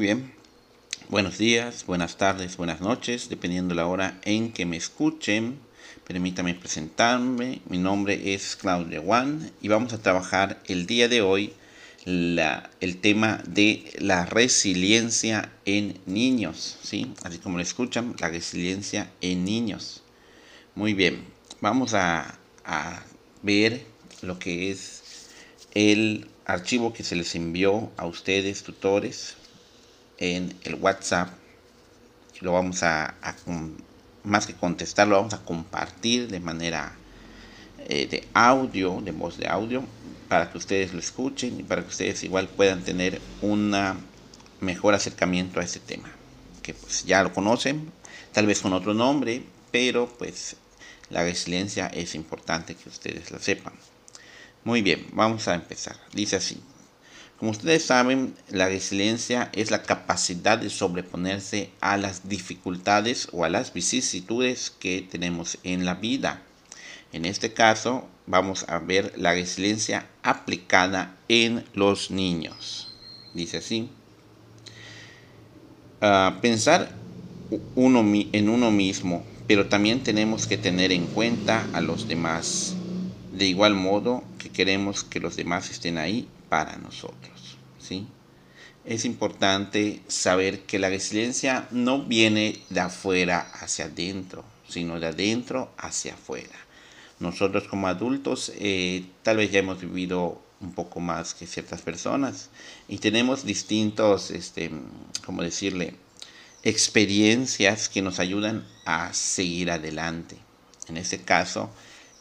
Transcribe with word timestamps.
bien. 0.00 0.32
Buenos 1.10 1.36
días, 1.36 1.84
buenas 1.84 2.16
tardes, 2.16 2.56
buenas 2.56 2.80
noches, 2.80 3.28
dependiendo 3.28 3.74
la 3.74 3.86
hora 3.86 4.18
en 4.24 4.50
que 4.50 4.64
me 4.64 4.78
escuchen. 4.78 5.58
Permítame 6.06 6.54
presentarme. 6.54 7.60
Mi 7.68 7.76
nombre 7.76 8.32
es 8.32 8.56
Claudia 8.56 9.02
Juan 9.02 9.52
y 9.60 9.68
vamos 9.68 9.92
a 9.92 10.00
trabajar 10.00 10.62
el 10.68 10.86
día 10.86 11.06
de 11.08 11.20
hoy 11.20 11.52
la, 12.06 12.70
el 12.80 12.96
tema 12.96 13.42
de 13.46 13.92
la 13.98 14.24
resiliencia 14.24 15.52
en 15.66 15.98
niños. 16.06 16.78
¿sí? 16.82 17.12
Así 17.22 17.36
como 17.36 17.58
lo 17.58 17.62
escuchan, 17.62 18.16
la 18.20 18.30
resiliencia 18.30 19.10
en 19.20 19.44
niños. 19.44 20.02
Muy 20.74 20.94
bien, 20.94 21.26
vamos 21.60 21.92
a, 21.92 22.38
a 22.64 23.02
ver 23.42 23.84
lo 24.22 24.38
que 24.38 24.70
es 24.70 25.02
el 25.74 26.26
archivo 26.46 26.94
que 26.94 27.04
se 27.04 27.16
les 27.16 27.34
envió 27.34 27.92
a 27.98 28.06
ustedes, 28.06 28.62
tutores, 28.62 29.36
en 30.20 30.54
el 30.62 30.76
WhatsApp. 30.76 31.30
Lo 32.40 32.52
vamos 32.52 32.82
a, 32.82 33.14
más 34.22 34.46
que 34.46 34.54
contestar, 34.54 35.08
lo 35.08 35.16
vamos 35.16 35.34
a 35.34 35.44
compartir 35.44 36.28
de 36.28 36.40
manera 36.40 36.92
eh, 37.88 38.06
de 38.06 38.28
audio, 38.32 39.00
de 39.00 39.10
voz 39.10 39.36
de 39.36 39.48
audio, 39.48 39.82
para 40.28 40.50
que 40.50 40.58
ustedes 40.58 40.92
lo 40.92 41.00
escuchen 41.00 41.58
y 41.58 41.62
para 41.64 41.82
que 41.82 41.88
ustedes 41.88 42.22
igual 42.22 42.48
puedan 42.48 42.82
tener 42.82 43.20
un 43.42 43.74
mejor 44.60 44.94
acercamiento 44.94 45.60
a 45.60 45.64
este 45.64 45.80
tema. 45.80 46.10
Que 46.62 46.74
pues 46.74 47.04
ya 47.04 47.22
lo 47.22 47.32
conocen, 47.32 47.90
tal 48.32 48.46
vez 48.46 48.60
con 48.60 48.72
otro 48.72 48.94
nombre, 48.94 49.42
pero 49.70 50.08
pues 50.18 50.56
la 51.08 51.22
resiliencia 51.22 51.88
es 51.88 52.14
importante 52.14 52.74
que 52.74 52.88
ustedes 52.88 53.30
lo 53.30 53.38
sepan. 53.38 53.72
Muy 54.64 54.82
bien, 54.82 55.06
vamos 55.12 55.48
a 55.48 55.54
empezar. 55.54 55.96
Dice 56.12 56.36
así. 56.36 56.60
Como 57.40 57.52
ustedes 57.52 57.86
saben, 57.86 58.34
la 58.50 58.68
resiliencia 58.68 59.48
es 59.54 59.70
la 59.70 59.82
capacidad 59.82 60.58
de 60.58 60.68
sobreponerse 60.68 61.70
a 61.80 61.96
las 61.96 62.28
dificultades 62.28 63.28
o 63.32 63.44
a 63.44 63.48
las 63.48 63.72
vicisitudes 63.72 64.70
que 64.70 65.08
tenemos 65.10 65.56
en 65.64 65.86
la 65.86 65.94
vida. 65.94 66.42
En 67.14 67.24
este 67.24 67.54
caso, 67.54 68.06
vamos 68.26 68.66
a 68.68 68.78
ver 68.78 69.14
la 69.16 69.32
resiliencia 69.32 70.06
aplicada 70.22 71.16
en 71.28 71.64
los 71.72 72.10
niños. 72.10 72.92
Dice 73.32 73.56
así. 73.56 73.88
Ah, 76.02 76.40
pensar 76.42 76.94
en 77.50 78.48
uno 78.50 78.70
mismo, 78.70 79.24
pero 79.46 79.66
también 79.66 80.02
tenemos 80.02 80.46
que 80.46 80.58
tener 80.58 80.92
en 80.92 81.06
cuenta 81.06 81.66
a 81.72 81.80
los 81.80 82.06
demás. 82.06 82.74
De 83.32 83.46
igual 83.46 83.74
modo 83.74 84.24
que 84.36 84.50
queremos 84.50 85.04
que 85.04 85.20
los 85.20 85.36
demás 85.36 85.70
estén 85.70 85.96
ahí 85.96 86.28
para 86.50 86.76
nosotros. 86.76 87.56
¿sí? 87.78 88.06
Es 88.84 89.06
importante 89.06 90.02
saber 90.08 90.64
que 90.66 90.78
la 90.78 90.90
resiliencia 90.90 91.66
no 91.70 92.02
viene 92.02 92.60
de 92.68 92.80
afuera 92.80 93.50
hacia 93.54 93.86
adentro, 93.86 94.44
sino 94.68 95.00
de 95.00 95.06
adentro 95.06 95.72
hacia 95.78 96.14
afuera. 96.14 96.58
Nosotros 97.18 97.68
como 97.68 97.86
adultos 97.86 98.52
eh, 98.56 99.04
tal 99.22 99.38
vez 99.38 99.50
ya 99.50 99.60
hemos 99.60 99.80
vivido 99.80 100.42
un 100.60 100.72
poco 100.72 101.00
más 101.00 101.34
que 101.34 101.46
ciertas 101.46 101.80
personas 101.82 102.50
y 102.88 102.98
tenemos 102.98 103.44
distintos, 103.44 104.30
este, 104.30 104.70
como 105.24 105.42
decirle, 105.42 105.94
experiencias 106.62 107.88
que 107.88 108.02
nos 108.02 108.18
ayudan 108.18 108.66
a 108.84 109.12
seguir 109.14 109.70
adelante. 109.70 110.36
En 110.88 110.96
este 110.96 111.20
caso, 111.20 111.70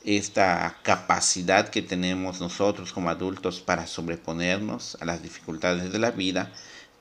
esta 0.04 0.78
capacidad 0.84 1.70
que 1.70 1.82
tenemos 1.82 2.40
nosotros 2.40 2.94
como 2.94 3.10
adultos 3.10 3.60
para 3.60 3.86
sobreponernos 3.86 4.98
a 5.02 5.06
las 5.06 5.22
dificultades 5.22 5.92
de 5.92 6.00
la 6.00 6.12
vida 6.12 6.52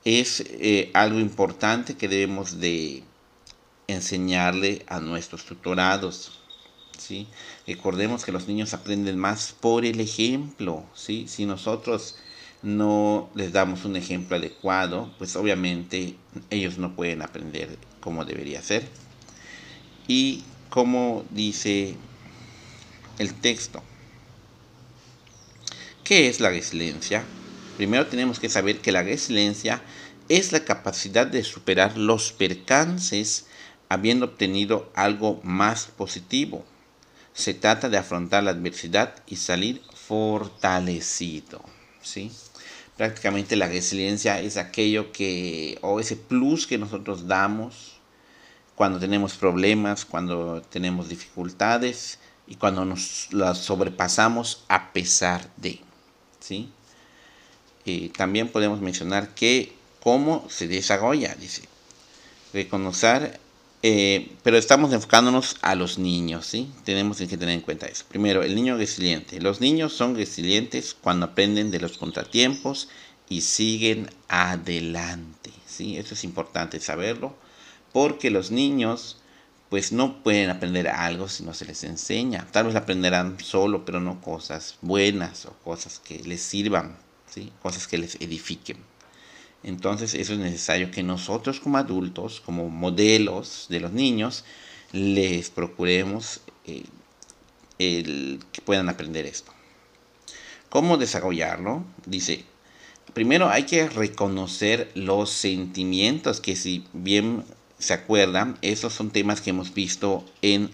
es 0.05 0.41
eh, 0.49 0.91
algo 0.95 1.21
importante 1.21 1.97
que 1.97 2.09
debemos 2.09 2.61
de 2.61 3.03
enseñarle 3.87 4.85
a 4.89 5.01
nuestros 5.01 5.45
tutorados. 5.45 6.39
¿sí? 6.97 7.29
Recordemos 7.67 8.25
que 8.25 8.33
los 8.33 8.49
niños 8.49 8.75
aprenden 8.75 9.19
más 9.19 9.55
por 9.59 9.85
el 9.85 10.01
ejemplo. 10.01 10.85
¿sí? 10.95 11.27
Si 11.29 11.47
nosotros 11.47 12.17
no 12.63 13.31
les 13.35 13.53
damos 13.53 13.85
un 13.85 13.97
ejemplo 13.97 14.37
adecuado, 14.37 15.13
pues 15.19 15.37
obviamente 15.37 16.17
ellos 16.51 16.79
no 16.79 16.95
pueden 16.95 17.23
aprender 17.23 17.79
como 18.01 18.25
debería 18.25 18.63
ser. 18.63 18.89
Y 20.07 20.45
como 20.71 21.25
dice 21.31 21.97
el 23.19 23.35
texto. 23.35 23.83
¿Qué 26.05 26.29
es 26.29 26.41
la 26.41 26.51
resiliencia? 26.51 27.25
Primero 27.77 28.07
tenemos 28.07 28.41
que 28.41 28.49
saber 28.49 28.79
que 28.81 28.93
la 28.93 29.03
resiliencia 29.03 29.83
es 30.29 30.53
la 30.53 30.65
capacidad 30.65 31.27
de 31.27 31.45
superar 31.45 31.97
los 31.99 32.33
percances 32.33 33.47
habiendo 33.89 34.27
obtenido 34.27 34.91
algo 34.95 35.41
más 35.43 35.87
positivo. 35.87 36.65
Se 37.35 37.55
trata 37.55 37.89
de 37.89 37.99
afrontar 37.99 38.43
la 38.43 38.51
adversidad 38.51 39.15
y 39.27 39.37
salir 39.37 39.83
fortalecido. 39.95 41.63
¿sí? 42.03 42.33
Prácticamente 42.97 43.57
la 43.57 43.69
resiliencia 43.69 44.41
es 44.41 44.57
aquello 44.57 45.13
que, 45.13 45.79
o 45.83 46.01
ese 46.01 46.17
plus 46.17 46.67
que 46.67 46.79
nosotros 46.79 47.27
damos 47.27 47.99
cuando 48.75 48.99
tenemos 48.99 49.35
problemas, 49.35 50.05
cuando 50.05 50.63
tenemos 50.63 51.09
dificultades 51.09 52.19
y 52.49 52.57
cuando 52.57 52.85
nos 52.85 53.29
las 53.31 53.59
sobrepasamos 53.59 54.65
a 54.69 54.93
pesar 54.93 55.51
de. 55.57 55.81
¿sí? 56.41 56.71
Eh, 57.85 58.11
también 58.17 58.49
podemos 58.49 58.81
mencionar 58.81 59.35
que 59.35 59.73
cómo 60.03 60.47
se 60.49 60.67
desarrolla, 60.67 61.35
dice. 61.35 61.63
Reconocer, 62.53 63.39
eh, 63.83 64.33
pero 64.43 64.57
estamos 64.57 64.93
enfocándonos 64.93 65.57
a 65.61 65.75
los 65.75 65.99
niños, 65.99 66.47
¿sí? 66.47 66.71
Tenemos 66.85 67.19
que 67.19 67.27
tener 67.27 67.51
en 67.51 67.61
cuenta 67.61 67.87
eso. 67.87 68.05
Primero, 68.09 68.43
el 68.43 68.55
niño 68.55 68.77
resiliente. 68.79 69.41
Los 69.41 69.61
niños 69.61 69.93
son 69.93 70.17
resilientes 70.17 70.97
cuando 70.99 71.27
aprenden 71.27 71.71
de 71.71 71.81
los 71.81 71.99
contratiempos 71.99 72.89
y 73.29 73.43
siguen 73.43 74.11
adelante, 74.29 75.51
¿sí? 75.67 75.99
Eso 75.99 76.15
es 76.15 76.25
importante 76.25 76.81
saberlo, 76.81 77.37
porque 77.93 78.31
los 78.31 78.51
niños 78.51 79.19
pues 79.69 79.93
no 79.93 80.23
pueden 80.23 80.51
aprender 80.51 80.89
algo 80.89 81.29
si 81.29 81.43
no 81.45 81.53
se 81.55 81.67
les 81.67 81.85
enseña. 81.85 82.47
Tal 82.51 82.67
vez 82.67 82.77
aprenderán 82.77 83.39
solo, 83.41 83.85
pero 83.85 84.01
no 84.01 84.21
cosas 84.21 84.77
buenas 84.81 85.47
o 85.47 85.53
cosas 85.65 85.99
que 85.99 86.23
les 86.25 86.41
sirvan, 86.41 86.97
¿sí? 87.27 87.53
cosas 87.63 87.87
que 87.87 87.99
les 87.99 88.15
edifiquen. 88.17 88.79
Entonces 89.63 90.15
eso 90.15 90.33
es 90.33 90.39
necesario 90.39 90.91
que 90.91 91.03
nosotros 91.03 91.61
como 91.61 91.79
adultos, 91.79 92.41
como 92.41 92.69
modelos 92.71 93.67
de 93.69 93.81
los 93.81 93.93
niños, 93.93 94.45
les 94.93 95.51
procuremos 95.51 96.41
eh, 96.67 96.85
que 97.79 98.63
puedan 98.65 98.89
aprender 98.89 99.27
esto. 99.27 99.53
¿Cómo 100.69 100.97
desarrollarlo? 100.97 101.85
Dice, 102.07 102.45
primero 103.15 103.49
hay 103.49 103.65
que 103.65 103.89
reconocer 103.89 104.91
los 104.95 105.31
sentimientos 105.31 106.41
que 106.41 106.57
si 106.57 106.87
bien 106.93 107.45
¿Se 107.79 107.95
acuerdan? 107.95 108.59
Esos 108.61 108.93
son 108.93 109.11
temas 109.11 109.41
que 109.41 109.51
hemos 109.51 109.73
visto 109.73 110.25
en 110.43 110.71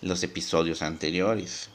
los 0.00 0.22
episodios 0.22 0.80
anteriores. 0.80 1.68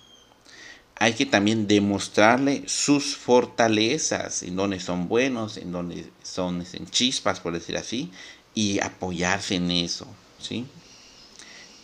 Hay 0.95 1.13
que 1.13 1.28
también 1.28 1.67
demostrarle 1.67 2.63
sus 2.67 3.16
fortalezas, 3.16 4.41
en 4.41 4.56
donde 4.56 4.79
son 4.79 5.07
buenos, 5.07 5.57
en 5.57 5.72
donde 5.72 6.09
son 6.23 6.66
chispas, 6.89 7.39
por 7.39 7.53
decir 7.53 7.78
así, 7.78 8.12
y 8.56 8.79
apoyarse 8.79 9.56
en 9.56 9.69
eso. 9.69 10.07
¿sí? 10.39 10.66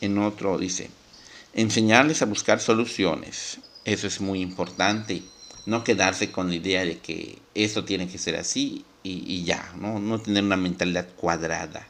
En 0.01 0.17
otro 0.17 0.57
dice, 0.57 0.89
enseñarles 1.53 2.23
a 2.23 2.25
buscar 2.25 2.59
soluciones. 2.59 3.59
Eso 3.85 4.07
es 4.07 4.19
muy 4.19 4.41
importante. 4.41 5.21
No 5.67 5.83
quedarse 5.83 6.31
con 6.31 6.49
la 6.49 6.55
idea 6.55 6.85
de 6.85 6.97
que 6.97 7.37
esto 7.53 7.85
tiene 7.85 8.07
que 8.07 8.17
ser 8.17 8.35
así 8.35 8.83
y, 9.03 9.23
y 9.31 9.43
ya, 9.43 9.73
¿no? 9.77 9.99
no 9.99 10.19
tener 10.19 10.43
una 10.43 10.57
mentalidad 10.57 11.07
cuadrada 11.15 11.87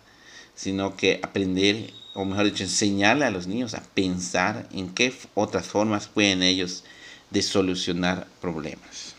sino 0.59 0.97
que 0.97 1.21
aprender, 1.23 1.94
o 2.13 2.25
mejor 2.25 2.44
dicho, 2.44 2.63
enseñarle 2.63 3.23
a 3.23 3.31
los 3.31 3.47
niños 3.47 3.75
a 3.75 3.81
pensar 3.94 4.67
en 4.73 4.89
qué 4.89 5.13
otras 5.33 5.67
formas 5.67 6.09
pueden 6.09 6.44
ellos 6.44 6.83
de 7.29 7.41
solucionar 7.41 8.27
problemas. 8.41 9.15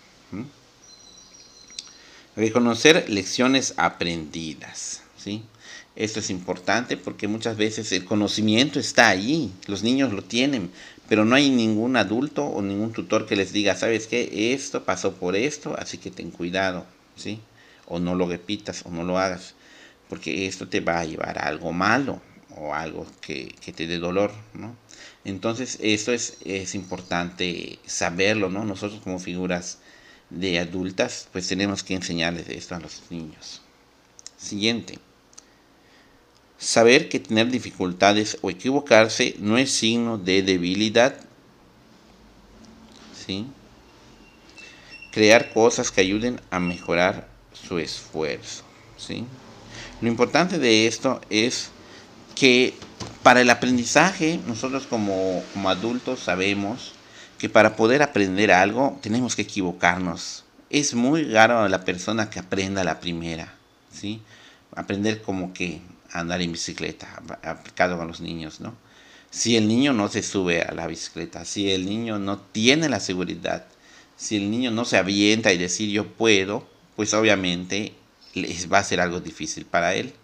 Reconocer 2.36 3.08
lecciones 3.08 3.72
aprendidas. 3.78 5.00
¿sí? 5.16 5.42
Esto 5.96 6.20
es 6.20 6.28
importante 6.28 6.98
porque 6.98 7.26
muchas 7.26 7.56
veces 7.56 7.90
el 7.92 8.04
conocimiento 8.04 8.78
está 8.78 9.08
ahí, 9.08 9.50
los 9.66 9.82
niños 9.82 10.12
lo 10.12 10.22
tienen, 10.22 10.70
pero 11.08 11.24
no 11.24 11.36
hay 11.36 11.48
ningún 11.48 11.96
adulto 11.96 12.44
o 12.44 12.60
ningún 12.60 12.92
tutor 12.92 13.24
que 13.24 13.36
les 13.36 13.50
diga, 13.50 13.74
¿sabes 13.76 14.06
qué? 14.06 14.52
Esto 14.52 14.84
pasó 14.84 15.14
por 15.14 15.34
esto, 15.36 15.74
así 15.78 15.96
que 15.96 16.10
ten 16.10 16.32
cuidado, 16.32 16.84
¿sí? 17.16 17.40
O 17.86 17.98
no 17.98 18.14
lo 18.14 18.28
repitas 18.28 18.82
o 18.84 18.90
no 18.90 19.04
lo 19.04 19.18
hagas 19.18 19.54
porque 20.10 20.46
esto 20.46 20.68
te 20.68 20.80
va 20.80 20.98
a 20.98 21.04
llevar 21.04 21.38
a 21.38 21.46
algo 21.46 21.72
malo 21.72 22.20
o 22.56 22.74
algo 22.74 23.06
que, 23.20 23.54
te 23.74 23.86
dé 23.86 23.98
dolor, 23.98 24.32
¿no? 24.52 24.76
Entonces, 25.24 25.78
esto 25.80 26.12
es, 26.12 26.36
es 26.44 26.74
importante 26.74 27.78
saberlo, 27.86 28.50
¿no? 28.50 28.64
Nosotros 28.64 29.00
como 29.02 29.20
figuras 29.20 29.78
de 30.28 30.58
adultas, 30.58 31.28
pues 31.32 31.46
tenemos 31.46 31.84
que 31.84 31.94
enseñarles 31.94 32.48
esto 32.48 32.74
a 32.74 32.80
los 32.80 33.02
niños. 33.10 33.62
Siguiente. 34.36 34.98
Saber 36.58 37.08
que 37.08 37.20
tener 37.20 37.48
dificultades 37.48 38.36
o 38.42 38.50
equivocarse 38.50 39.36
no 39.38 39.58
es 39.58 39.70
signo 39.70 40.18
de 40.18 40.42
debilidad. 40.42 41.14
¿Sí? 43.14 43.46
Crear 45.12 45.52
cosas 45.52 45.90
que 45.90 46.00
ayuden 46.00 46.40
a 46.50 46.58
mejorar 46.58 47.28
su 47.52 47.78
esfuerzo. 47.78 48.64
¿Sí? 48.98 49.24
Lo 50.00 50.08
importante 50.08 50.58
de 50.58 50.86
esto 50.86 51.20
es 51.28 51.70
que 52.34 52.74
para 53.22 53.42
el 53.42 53.50
aprendizaje, 53.50 54.40
nosotros 54.46 54.86
como, 54.86 55.42
como 55.52 55.68
adultos 55.68 56.20
sabemos 56.20 56.92
que 57.38 57.48
para 57.48 57.76
poder 57.76 58.02
aprender 58.02 58.52
algo 58.52 58.98
tenemos 59.02 59.36
que 59.36 59.42
equivocarnos. 59.42 60.44
Es 60.70 60.94
muy 60.94 61.24
raro 61.24 61.68
la 61.68 61.84
persona 61.84 62.30
que 62.30 62.38
aprenda 62.38 62.84
la 62.84 63.00
primera, 63.00 63.52
¿sí? 63.92 64.22
Aprender 64.74 65.20
como 65.20 65.52
que 65.52 65.80
andar 66.12 66.40
en 66.40 66.52
bicicleta, 66.52 67.22
aplicado 67.42 67.98
con 67.98 68.08
los 68.08 68.20
niños, 68.20 68.60
¿no? 68.60 68.74
Si 69.30 69.56
el 69.56 69.68
niño 69.68 69.92
no 69.92 70.08
se 70.08 70.22
sube 70.22 70.62
a 70.62 70.72
la 70.72 70.86
bicicleta, 70.86 71.44
si 71.44 71.70
el 71.70 71.86
niño 71.86 72.18
no 72.18 72.38
tiene 72.38 72.88
la 72.88 73.00
seguridad, 73.00 73.66
si 74.16 74.36
el 74.36 74.50
niño 74.50 74.70
no 74.70 74.84
se 74.84 74.96
avienta 74.96 75.52
y 75.52 75.58
decir 75.58 75.90
yo 75.90 76.06
puedo, 76.06 76.66
pues 76.96 77.14
obviamente 77.14 77.94
va 78.72 78.78
a 78.78 78.84
ser 78.84 79.00
algo 79.00 79.20
difícil 79.20 79.66
para 79.66 79.94
él. 79.94 80.14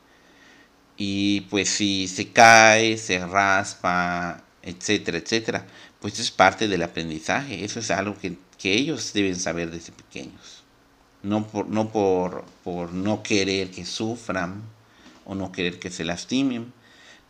Y 0.97 1.43
pues 1.43 1.69
si 1.69 2.09
se 2.09 2.33
cae, 2.33 2.97
se 2.97 3.25
raspa, 3.27 4.43
etcétera, 4.63 5.19
etcétera, 5.19 5.67
pues 6.01 6.19
es 6.19 6.31
parte 6.31 6.69
del 6.69 6.83
aprendizaje. 6.83 7.65
Eso 7.65 7.81
es 7.81 7.91
algo 7.91 8.17
que, 8.19 8.37
ellos 8.63 9.13
deben 9.13 9.37
saber 9.37 9.71
desde 9.71 9.93
pequeños. 9.93 10.65
No 11.23 11.47
por 11.47 11.69
no, 11.69 11.93
por, 11.93 12.45
por 12.65 12.93
no 12.93 13.23
querer 13.23 13.71
que 13.71 13.85
sufran 13.85 14.63
o 15.25 15.37
no 15.37 15.53
querer 15.53 15.79
que 15.79 15.91
se 15.91 16.05
lastimen, 16.05 16.73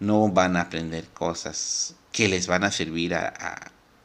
no 0.01 0.29
van 0.31 0.57
a 0.57 0.63
aprender 0.63 1.09
cosas 1.09 1.95
que 2.13 2.29
les 2.29 2.47
van 2.47 2.65
a 2.65 2.71
servir 2.71 3.15
a, 3.15 3.29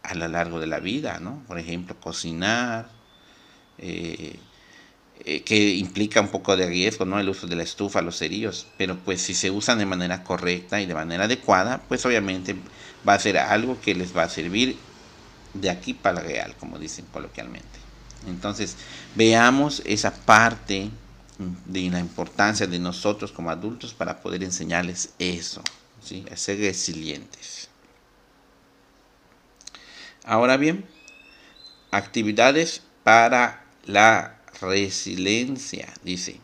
a, 0.03 0.13
lo 0.15 0.27
largo 0.27 0.59
de 0.59 0.68
la 0.68 0.79
vida, 0.79 1.19
¿no? 1.19 1.44
Por 1.47 1.57
ejemplo, 1.57 1.97
cocinar, 2.00 2.89
eh, 3.77 4.38
eh, 5.23 5.44
que 5.44 5.75
implica 5.75 6.19
un 6.21 6.29
poco 6.29 6.57
de 6.57 6.68
riesgo, 6.68 7.06
¿no? 7.06 7.19
El 7.19 7.29
uso 7.29 7.45
de 7.47 7.56
la 7.56 7.63
estufa, 7.63 8.01
los 8.01 8.18
cerillos, 8.18 8.65
pero 8.77 8.97
pues 8.97 9.21
si 9.21 9.33
se 9.33 9.51
usan 9.51 9.77
de 9.77 9.85
manera 9.85 10.23
correcta 10.23 10.81
y 10.81 10.85
de 10.85 10.95
manera 10.95 11.25
adecuada, 11.25 11.81
pues 11.88 12.06
obviamente 12.06 12.56
va 13.07 13.13
a 13.13 13.19
ser 13.19 13.38
algo 13.38 13.79
que 13.79 13.94
les 13.94 14.15
va 14.15 14.23
a 14.23 14.29
servir 14.29 14.77
de 15.53 15.69
aquí 15.69 15.94
para 15.94 16.21
el 16.21 16.27
real, 16.27 16.56
como 16.59 16.79
dicen 16.79 17.06
coloquialmente. 17.12 17.68
Entonces, 18.27 18.77
veamos 19.15 19.81
esa 19.85 20.13
parte 20.13 20.89
de 21.65 21.89
la 21.89 22.00
importancia 22.00 22.68
de 22.68 22.79
nosotros 22.79 23.31
como 23.31 23.50
adultos 23.50 23.94
para 23.94 24.21
poder 24.21 24.44
enseñarles 24.44 25.13
eso, 25.19 25.62
¿sí? 26.03 26.25
a 26.31 26.35
ser 26.35 26.59
resilientes. 26.59 27.69
Ahora 30.23 30.57
bien, 30.57 30.85
actividades 31.91 32.81
para 33.03 33.65
la 33.85 34.41
resiliencia, 34.62 35.94
dice. 36.04 36.40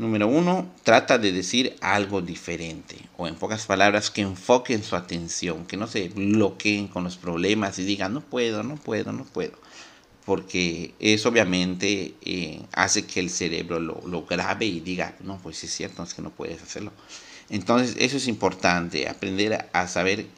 Número 0.00 0.28
uno, 0.28 0.66
trata 0.82 1.18
de 1.18 1.30
decir 1.30 1.76
algo 1.82 2.22
diferente, 2.22 2.96
o 3.18 3.28
en 3.28 3.34
pocas 3.34 3.66
palabras, 3.66 4.10
que 4.10 4.22
enfoquen 4.22 4.82
su 4.82 4.96
atención, 4.96 5.66
que 5.66 5.76
no 5.76 5.86
se 5.86 6.08
bloqueen 6.08 6.88
con 6.88 7.04
los 7.04 7.18
problemas 7.18 7.78
y 7.78 7.84
digan, 7.84 8.14
no 8.14 8.22
puedo, 8.22 8.62
no 8.62 8.76
puedo, 8.76 9.12
no 9.12 9.24
puedo. 9.24 9.58
Porque 10.24 10.94
eso 11.00 11.28
obviamente 11.28 12.14
eh, 12.22 12.62
hace 12.72 13.04
que 13.04 13.20
el 13.20 13.28
cerebro 13.28 13.78
lo, 13.78 14.00
lo 14.06 14.24
grabe 14.24 14.64
y 14.64 14.80
diga, 14.80 15.16
no, 15.20 15.38
pues 15.42 15.62
es 15.64 15.70
cierto, 15.74 16.02
es 16.02 16.14
que 16.14 16.22
no 16.22 16.30
puedes 16.30 16.62
hacerlo. 16.62 16.92
Entonces, 17.50 17.96
eso 17.98 18.16
es 18.16 18.26
importante, 18.26 19.08
aprender 19.08 19.68
a 19.72 19.88
saber, 19.88 20.28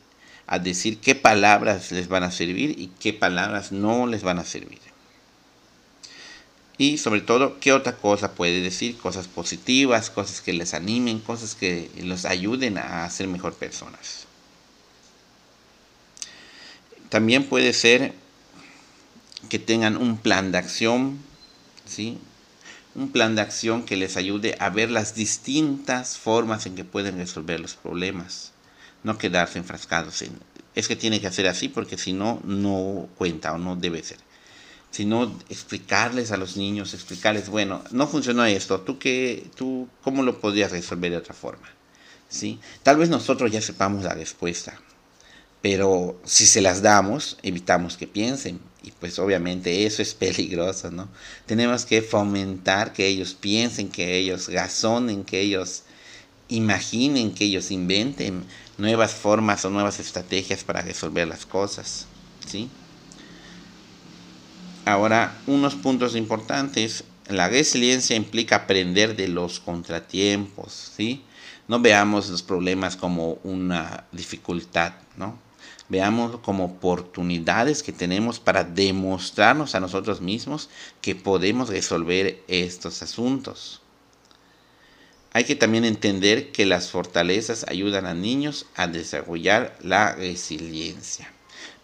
a 0.49 0.59
decir 0.59 0.99
qué 0.99 1.15
palabras 1.15 1.93
les 1.93 2.09
van 2.09 2.25
a 2.25 2.33
servir 2.33 2.75
y 2.79 2.89
qué 2.99 3.13
palabras 3.13 3.71
no 3.71 4.09
les 4.09 4.25
van 4.25 4.41
a 4.41 4.45
servir. 4.45 4.92
Y 6.83 6.99
sobre 6.99 7.21
todo, 7.21 7.61
¿qué 7.61 7.73
otra 7.73 7.95
cosa 7.95 8.35
puede 8.35 8.61
decir? 8.61 8.99
Cosas 8.99 9.29
positivas, 9.29 10.11
cosas 10.11 10.41
que 10.41 10.53
les 10.53 10.75
animen, 10.75 11.21
cosas 11.21 11.55
que 11.55 11.89
los 12.03 12.25
ayuden 12.25 12.77
a 12.77 13.09
ser 13.09 13.29
mejor 13.29 13.55
personas. 13.55 14.27
También 17.09 17.45
puede 17.45 17.73
ser 17.73 18.15
que 19.49 19.61
tengan 19.61 19.97
un 19.97 20.19
plan 20.19 20.51
de 20.51 20.59
acción, 20.59 21.21
¿sí? 21.87 22.19
Un 22.97 23.13
plan 23.13 23.37
de 23.37 23.43
acción 23.43 23.85
que 23.85 23.95
les 23.95 24.17
ayude 24.17 24.57
a 24.59 24.69
ver 24.69 24.91
las 24.91 25.15
distintas 25.15 26.19
formas 26.19 26.67
en 26.67 26.75
que 26.75 26.83
pueden 26.83 27.17
resolver 27.17 27.61
los 27.61 27.75
problemas. 27.75 28.51
No 29.05 29.19
quedarse 29.19 29.61
enfrascados 29.61 30.21
en, 30.23 30.37
es 30.75 30.89
que 30.89 30.97
tiene 30.97 31.21
que 31.21 31.29
hacer 31.29 31.47
así 31.47 31.69
porque 31.69 31.97
si 31.97 32.13
no, 32.13 32.41
no 32.43 33.09
cuenta 33.17 33.53
o 33.53 33.59
no 33.59 33.77
debe 33.77 34.03
ser 34.03 34.19
sino 34.93 35.35
explicarles 35.49 36.31
a 36.31 36.37
los 36.37 36.57
niños, 36.57 36.95
explicarles, 36.95 37.49
bueno, 37.49 37.83
no 37.91 38.07
funcionó 38.07 38.45
esto, 38.45 38.83
¿tú, 38.83 38.99
qué, 38.99 39.49
tú 39.57 39.89
cómo 40.03 40.23
lo 40.23 40.39
podrías 40.39 40.71
resolver 40.71 41.11
de 41.11 41.17
otra 41.17 41.35
forma? 41.35 41.69
¿Sí? 42.29 42.61
Tal 42.83 42.99
vez 42.99 43.09
nosotros 43.09 43.51
ya 43.51 43.61
sepamos 43.61 44.05
la 44.05 44.15
respuesta, 44.15 44.79
pero 45.63 46.21
si 46.25 46.47
se 46.47 46.61
las 46.61 46.83
damos, 46.83 47.39
evitamos 47.43 47.97
que 47.97 48.07
piensen. 48.07 48.61
Y 48.83 48.91
pues 48.91 49.19
obviamente 49.19 49.87
eso 49.87 50.03
es 50.03 50.13
peligroso, 50.27 50.91
¿no? 50.91 51.09
Tenemos 51.47 51.87
que 51.87 52.03
fomentar 52.03 52.93
que 52.93 53.07
ellos 53.07 53.35
piensen, 53.35 53.89
que 53.89 54.19
ellos 54.19 54.53
razonen, 54.53 55.25
que 55.25 55.41
ellos 55.41 55.85
imaginen, 56.49 57.33
que 57.33 57.45
ellos 57.45 57.71
inventen 57.71 58.45
nuevas 58.77 59.13
formas 59.13 59.65
o 59.65 59.71
nuevas 59.71 60.01
estrategias 60.01 60.65
para 60.65 60.83
resolver 60.83 61.27
las 61.29 61.47
cosas, 61.47 62.07
¿sí? 62.47 62.69
Ahora, 64.85 65.39
unos 65.47 65.77
puntos 65.77 66.17
importantes. 66.17 67.05
La 67.29 67.49
resiliencia 67.49 68.17
implica 68.17 68.57
aprender 68.57 69.15
de 69.15 69.29
los 69.29 69.61
contratiempos, 69.61 70.93
¿sí? 70.97 71.23
No 71.69 71.79
veamos 71.79 72.29
los 72.29 72.43
problemas 72.43 72.97
como 72.97 73.39
una 73.45 74.05
dificultad, 74.11 74.95
¿no? 75.17 75.39
Veamos 75.89 76.41
como 76.41 76.65
oportunidades 76.65 77.85
que 77.85 77.93
tenemos 77.93 78.41
para 78.41 78.65
demostrarnos 78.65 79.77
a 79.77 79.81
nosotros 79.81 80.21
mismos 80.21 80.69
que 81.01 81.15
podemos 81.15 81.69
resolver 81.69 82.43
estos 82.49 83.03
asuntos. 83.03 83.83
Hay 85.33 85.45
que 85.45 85.55
también 85.55 85.85
entender 85.85 86.51
que 86.51 86.67
las 86.67 86.91
fortalezas 86.91 87.65
ayudan 87.69 88.05
a 88.05 88.15
niños 88.15 88.67
a 88.75 88.89
desarrollar 88.89 89.79
la 89.81 90.15
resiliencia. 90.17 91.33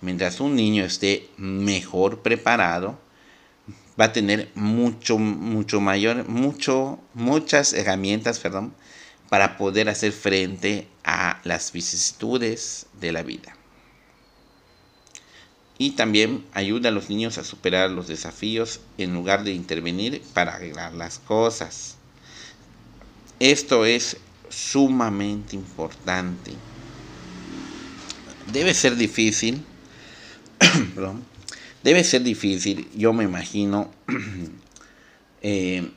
Mientras 0.01 0.41
un 0.41 0.55
niño 0.55 0.85
esté 0.85 1.29
mejor 1.37 2.23
preparado, 2.23 2.99
va 4.01 4.07
a 4.07 4.13
tener 4.13 4.51
mucho, 4.55 5.19
mucho 5.19 5.81
mayor, 5.81 6.29
mucho, 6.29 7.01
muchas 7.15 7.73
herramientas, 7.73 8.39
perdón, 8.39 8.73
para 9.29 9.57
poder 9.57 9.89
hacer 9.89 10.13
frente 10.13 10.87
a 11.05 11.41
las 11.45 11.73
vicisitudes 11.73 12.87
de 13.01 13.13
la 13.13 13.23
vida. 13.23 13.57
Y 15.79 15.93
también 15.93 16.45
ayuda 16.55 16.89
a 16.89 16.93
los 16.93 17.09
niños 17.09 17.39
a 17.39 17.45
superar 17.45 17.91
los 17.91 18.09
desafíos 18.09 18.81
en 18.99 19.15
lugar 19.15 19.45
de 19.45 19.53
intervenir 19.53 20.23
para 20.35 20.55
arreglar 20.55 20.93
las 20.95 21.19
cosas. 21.21 21.97
Esto 23.39 23.85
es 23.85 24.17
sumamente 24.49 25.55
importante. 25.55 26.57
Debe 28.53 28.75
ser 28.75 28.97
difícil 28.97 29.65
debe 31.83 32.05
ser 32.05 32.23
difícil, 32.23 32.89
yo 32.95 33.13
me 33.13 33.25
imagino, 33.25 33.91
eh, 35.43 35.91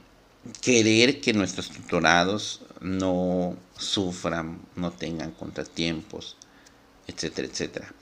querer 0.62 1.22
que 1.22 1.34
nuestros 1.34 1.70
tutorados 1.70 2.62
no 2.80 3.56
sufran, 3.78 4.60
no 4.76 4.92
tengan 4.92 5.32
contratiempos, 5.32 6.38
etcétera, 7.08 7.48
etcétera. 7.48 7.94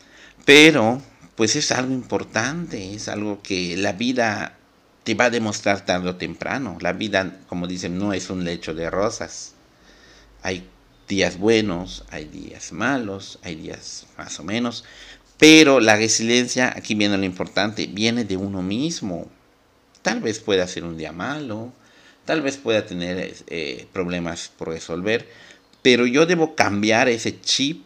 Pero, 0.45 1.01
pues 1.35 1.55
es 1.55 1.71
algo 1.71 1.93
importante, 1.93 2.93
es 2.93 3.07
algo 3.07 3.41
que 3.41 3.77
la 3.77 3.93
vida 3.93 4.57
te 5.03 5.15
va 5.15 5.25
a 5.25 5.29
demostrar 5.29 5.85
tarde 5.85 6.09
o 6.09 6.15
temprano. 6.15 6.77
La 6.81 6.93
vida, 6.93 7.39
como 7.47 7.67
dicen, 7.67 7.97
no 7.97 8.13
es 8.13 8.29
un 8.29 8.43
lecho 8.43 8.73
de 8.73 8.89
rosas. 8.89 9.53
Hay 10.43 10.67
días 11.09 11.39
buenos, 11.39 12.05
hay 12.11 12.25
días 12.25 12.71
malos, 12.71 13.39
hay 13.41 13.55
días 13.55 14.05
más 14.15 14.39
o 14.39 14.43
menos, 14.43 14.85
pero 15.39 15.79
la 15.79 15.95
resiliencia, 15.95 16.71
aquí 16.75 16.93
viene 16.93 17.17
lo 17.17 17.25
importante, 17.25 17.87
viene 17.87 18.25
de 18.25 18.37
uno 18.37 18.61
mismo. 18.61 19.27
Tal 20.03 20.21
vez 20.21 20.39
pueda 20.39 20.67
ser 20.67 20.83
un 20.83 20.97
día 20.97 21.11
malo, 21.11 21.73
tal 22.25 22.43
vez 22.43 22.57
pueda 22.57 22.85
tener 22.85 23.33
eh, 23.47 23.87
problemas 23.91 24.51
por 24.55 24.69
resolver, 24.69 25.27
pero 25.81 26.05
yo 26.05 26.27
debo 26.27 26.55
cambiar 26.55 27.09
ese 27.09 27.41
chip 27.41 27.83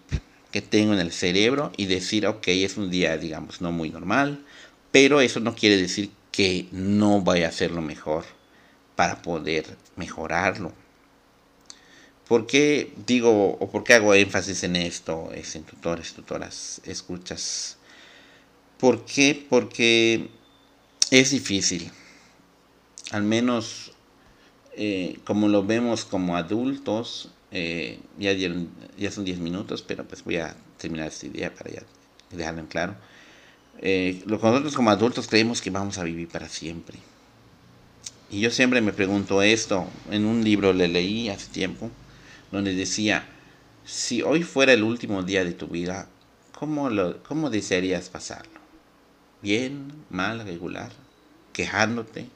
que 0.51 0.61
tengo 0.61 0.93
en 0.93 0.99
el 0.99 1.13
cerebro 1.13 1.71
y 1.77 1.85
decir, 1.85 2.27
ok, 2.27 2.47
es 2.49 2.75
un 2.75 2.91
día, 2.91 3.17
digamos, 3.17 3.61
no 3.61 3.71
muy 3.71 3.89
normal, 3.89 4.43
pero 4.91 5.21
eso 5.21 5.39
no 5.39 5.55
quiere 5.55 5.77
decir 5.77 6.11
que 6.31 6.67
no 6.71 7.21
vaya 7.21 7.47
a 7.47 7.51
ser 7.51 7.71
lo 7.71 7.81
mejor. 7.81 8.25
para 8.95 9.23
poder 9.23 9.75
mejorarlo. 9.95 10.71
¿Por 12.27 12.47
qué 12.47 12.93
digo 13.05 13.57
o 13.59 13.69
por 13.69 13.83
qué 13.83 13.95
hago 13.95 14.13
énfasis 14.13 14.63
en 14.63 14.75
esto, 14.75 15.31
es 15.33 15.55
en 15.55 15.63
tutores, 15.63 16.13
tutoras, 16.13 16.81
escuchas? 16.85 17.77
¿Por 18.79 19.05
qué? 19.05 19.45
Porque 19.49 20.29
es 21.11 21.31
difícil. 21.31 21.91
Al 23.11 23.23
menos 23.23 23.93
eh, 24.75 25.19
como 25.25 25.47
lo 25.47 25.63
vemos 25.63 26.05
como 26.05 26.35
adultos, 26.35 27.29
eh, 27.51 27.99
ya, 28.17 28.33
ya 28.33 29.11
son 29.11 29.25
10 29.25 29.39
minutos, 29.39 29.83
pero 29.83 30.05
pues 30.07 30.23
voy 30.23 30.37
a 30.37 30.55
terminar 30.77 31.07
esta 31.07 31.27
idea 31.27 31.53
para 31.53 31.71
ya 31.71 31.83
dejarlo 32.31 32.61
en 32.61 32.67
claro. 32.67 32.95
Eh, 33.79 34.23
nosotros 34.25 34.73
como 34.73 34.89
adultos 34.89 35.27
creemos 35.27 35.61
que 35.61 35.69
vamos 35.69 35.97
a 35.97 36.03
vivir 36.03 36.27
para 36.27 36.49
siempre. 36.49 36.97
Y 38.31 38.39
yo 38.39 38.49
siempre 38.49 38.81
me 38.81 38.93
pregunto 38.93 39.43
esto, 39.43 39.87
en 40.09 40.25
un 40.25 40.43
libro 40.43 40.73
le 40.73 40.87
leí 40.87 41.29
hace 41.29 41.51
tiempo, 41.51 41.91
donde 42.53 42.75
decía, 42.75 43.27
si 43.83 44.21
hoy 44.21 44.43
fuera 44.43 44.73
el 44.73 44.83
último 44.83 45.23
día 45.23 45.43
de 45.43 45.53
tu 45.53 45.67
vida, 45.67 46.07
¿cómo, 46.57 46.89
lo, 46.91 47.21
cómo 47.23 47.49
desearías 47.49 48.09
pasarlo? 48.09 48.59
¿Bien, 49.41 49.91
mal, 50.11 50.45
regular? 50.45 50.91
¿Quejándote? 51.51 52.27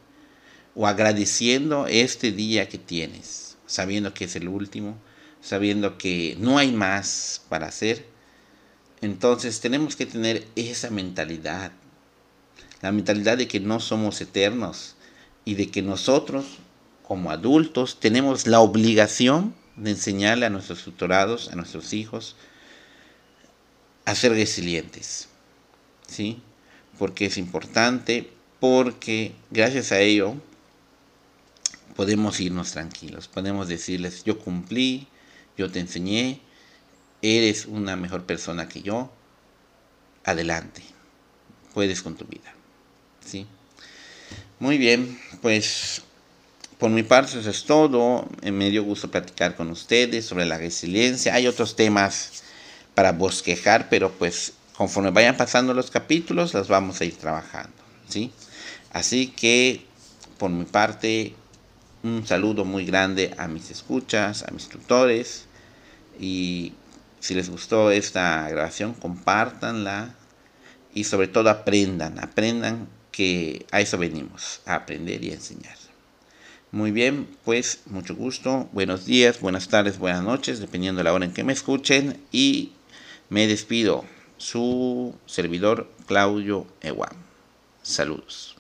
¿O 0.76 0.88
agradeciendo 0.88 1.86
este 1.86 2.32
día 2.32 2.68
que 2.68 2.80
tienes, 2.80 3.58
sabiendo 3.68 4.14
que 4.16 4.26
es 4.26 4.36
el 4.36 4.48
último, 4.48 4.98
sabiendo 5.40 6.00
que 6.00 6.36
no 6.40 6.58
hay 6.58 6.72
más 6.72 7.44
para 7.48 7.68
hacer? 7.68 8.06
Entonces 9.02 9.62
tenemos 9.62 9.96
que 9.96 10.08
tener 10.08 10.48
esa 10.56 10.90
mentalidad, 10.90 11.72
la 12.82 12.92
mentalidad 12.92 13.38
de 13.38 13.48
que 13.48 13.60
no 13.60 13.80
somos 13.80 14.20
eternos, 14.20 14.96
y 15.46 15.54
de 15.54 15.70
que 15.70 15.84
nosotros, 15.84 16.46
como 17.04 17.30
adultos, 17.30 18.00
tenemos 18.00 18.48
la 18.48 18.60
obligación 18.60 19.56
de 19.78 19.92
enseñarle 19.92 20.46
a 20.46 20.50
nuestros 20.50 20.84
tutorados, 20.84 21.50
a 21.50 21.56
nuestros 21.56 21.94
hijos, 21.94 22.36
a 24.06 24.16
ser 24.16 24.34
resilientes. 24.34 25.30
¿Sí? 26.08 26.42
Porque 26.98 27.28
es 27.28 27.38
importante, 27.38 28.30
porque 28.60 29.34
gracias 29.52 29.92
a 29.92 30.00
ello 30.00 30.36
podemos 31.96 32.40
irnos 32.40 32.72
tranquilos, 32.72 33.28
podemos 33.28 33.68
decirles, 33.68 34.24
yo 34.24 34.40
cumplí, 34.40 35.08
yo 35.58 35.72
te 35.72 35.80
enseñé, 35.80 36.42
eres 37.22 37.66
una 37.66 37.96
mejor 37.96 38.26
persona 38.26 38.68
que 38.68 38.82
yo, 38.82 39.12
adelante, 40.24 40.84
puedes 41.74 42.02
con 42.02 42.16
tu 42.16 42.26
vida. 42.26 42.54
¿Sí? 43.26 43.48
Muy 44.60 44.78
bien, 44.78 45.20
pues 45.42 46.04
por 46.78 46.92
mi 46.92 47.04
parte 47.04 47.40
eso 47.40 47.50
es 47.50 47.64
todo. 47.64 48.28
Me 48.44 48.70
dio 48.70 48.84
gusto 48.84 49.10
platicar 49.10 49.56
con 49.56 49.70
ustedes 49.72 50.26
sobre 50.26 50.46
la 50.46 50.58
resiliencia. 50.58 51.34
Hay 51.34 51.48
otros 51.48 51.76
temas 51.76 52.44
para 52.94 53.12
bosquejar, 53.12 53.90
pero 53.90 54.12
pues 54.12 54.54
conforme 54.76 55.12
vayan 55.12 55.38
pasando 55.38 55.74
los 55.74 55.90
capítulos 55.90 56.54
los 56.54 56.68
vamos 56.68 57.02
a 57.02 57.06
ir 57.06 57.16
trabajando, 57.16 57.76
¿sí? 58.08 58.32
Así 58.94 59.28
que 59.28 59.86
por 60.38 60.52
mi 60.52 60.66
parte 60.66 61.34
un 62.04 62.26
saludo 62.28 62.64
muy 62.64 62.86
grande 62.86 63.34
a 63.38 63.48
mis 63.48 63.72
escuchas, 63.72 64.44
a 64.44 64.52
mis 64.52 64.70
tutores 64.70 65.46
y 66.20 66.74
si 67.20 67.34
les 67.34 67.50
gustó 67.50 67.92
esta 67.92 68.48
grabación 68.50 68.94
compártanla 68.94 70.16
y 70.94 71.04
sobre 71.06 71.28
todo 71.28 71.50
aprendan, 71.50 72.20
aprendan 72.20 72.88
que 73.12 73.66
a 73.72 73.82
eso 73.82 73.98
venimos, 73.98 74.62
a 74.66 74.76
aprender 74.76 75.24
y 75.24 75.32
a 75.32 75.34
enseñar. 75.34 75.87
Muy 76.72 76.92
bien, 76.92 77.30
pues 77.46 77.80
mucho 77.86 78.14
gusto, 78.14 78.68
buenos 78.74 79.06
días, 79.06 79.40
buenas 79.40 79.70
tardes, 79.70 80.00
buenas 80.00 80.22
noches, 80.22 80.60
dependiendo 80.60 81.00
de 81.00 81.06
la 81.06 81.14
hora 81.14 81.24
en 81.24 81.32
que 81.32 81.46
me 81.46 81.54
escuchen 81.54 82.22
y 82.30 82.74
me 83.30 83.48
despido, 83.48 84.04
su 84.36 85.16
servidor 85.26 85.90
Claudio 86.08 86.68
Eguam. 86.82 87.16
Saludos. 87.84 88.57